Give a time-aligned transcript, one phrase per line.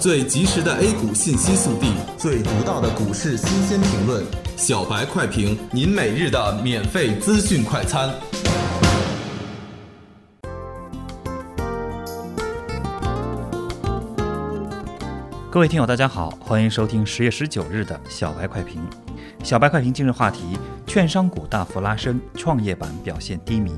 [0.00, 4.24] 最及时的 A 股信息速递，最独到的股市新鲜评论，
[4.56, 8.08] 小白快评，您每日的免费资讯快餐。
[15.50, 18.80] 各位听友，大家好，欢迎收听十月十九日的小白快评。
[19.42, 20.56] 小白快评今日话题：
[20.86, 23.74] 券商股大幅拉升，创业板表现低迷。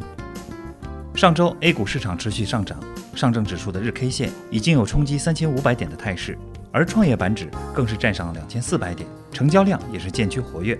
[1.14, 2.78] 上周 A 股市场持续上涨。
[3.20, 6.38] 上证指数的日 K 线已经有冲击三千五百点的态势，
[6.72, 10.74] 而创业板指更是站上两千四百点，成交量也是渐趋活跃。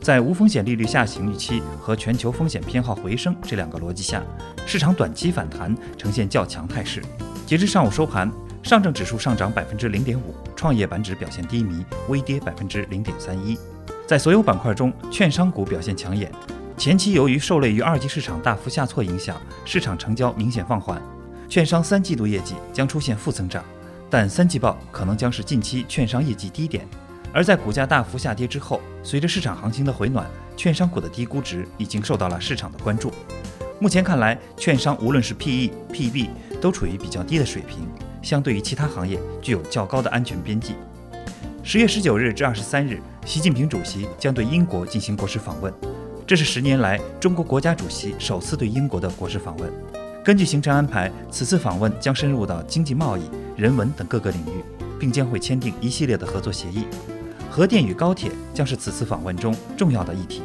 [0.00, 4.20] 在无风险利率下行预期和全球风险偏好回升这两个逻辑下，
[4.66, 7.00] 市场短期反弹呈现较强态势。
[7.46, 8.28] 截至上午收盘，
[8.60, 13.56] 上证指数上涨百分之零点五，创业板指表现低迷，微跌百分之零点三一。
[14.04, 16.28] 在所有板块中，券商股表现抢眼。
[16.76, 21.00] 前期由于受累于二级市场大幅下挫影响，市场成交明显放缓。
[21.54, 23.64] 券商三季度业绩将出现负增长，
[24.10, 26.84] 但三季报可能将是近期券商业绩低点。
[27.32, 33.12] 而在股价大幅下跌之后，随着市场行情的回暖，券商股的低估值已经受到了市场的关注。
[33.78, 36.28] 目前看来，券商无论是 PE、PB
[36.60, 37.86] 都处于比较低的水平，
[38.20, 40.74] 相对于其他行业具有较高的安全边际。
[41.62, 45.72] 十月十九日至二十三日，习近平主席将对英国进行国事访问，
[46.26, 49.72] 这是十年来中国国家主席首次对英国的国事访问。
[50.24, 54.64] 根据行程安排，此次访问将深入到经济贸易、人文等各个领域，
[54.98, 56.86] 并将会签订一系列的合作协议。
[57.50, 60.40] 核电与高铁将是此次访问中重要的议题。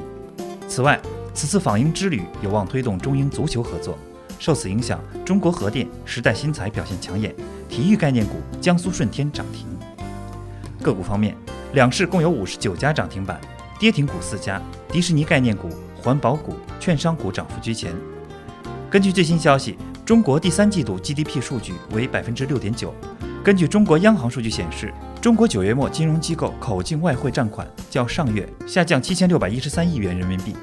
[0.67, 0.99] 此外，
[1.33, 3.97] 此次访英之旅有望推动中英足球合作。
[4.37, 7.33] 受此影响，中国核电、时代新材表现抢眼，
[7.69, 9.65] 体育概念股江苏舜天涨停。
[10.83, 11.33] 个股方面，
[11.71, 13.39] 两市共有五十九家涨停板，
[13.79, 17.95] 跌停股四家，迪士尼概念股、环保股、券商股涨幅居前。
[18.91, 22.91] 根据最新消息，中国第三季度 GDP 数据为百分之六点九。
[23.43, 30.55] 根据中国央行数据显示，中国九月末金融机构口径外汇占款较上月下降七千六百一十三亿元人民币，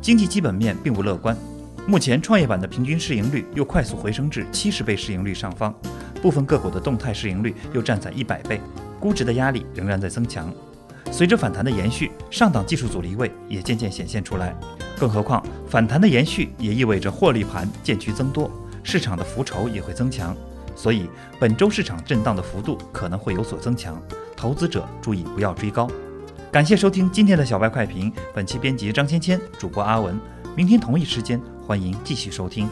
[0.00, 1.36] 经济基本面并不乐观。
[1.84, 5.74] 目前创业板的平均市盈率又快速回升至七十倍市盈率上方，
[6.22, 8.60] 部分个股的动态市盈率又站在一百倍，
[9.00, 10.54] 估值的压力仍然在增强。
[11.10, 14.54] 随着反弹的延续，上档技术阻力位也渐渐显现出来。
[14.98, 18.50] 更何况，反弹的延续也意味着获利盘渐趋增多，
[18.82, 20.36] 市场的浮筹也会增强，
[20.76, 21.08] 所以
[21.40, 24.00] 本周市场震荡的幅度可能会有所增强，
[24.36, 25.88] 投资者注意不要追高。
[26.50, 30.18] 感谢收听今天的小白快评，本期编辑张芊芊，主播阿文。
[30.54, 32.68] 明天同一时间，欢迎继续收听。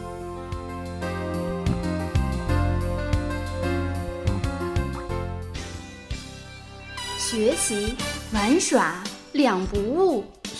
[7.17, 7.95] 学习
[8.33, 10.25] 玩耍两不误。